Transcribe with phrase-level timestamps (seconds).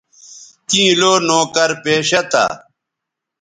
[0.69, 2.45] کیں لو نوکر پیشہ تھا